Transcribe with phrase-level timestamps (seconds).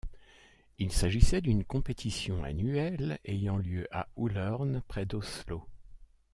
[0.79, 5.63] Il s'agissait d'une compétition annuelle ayant lieu à Ullern, près d'Oslo.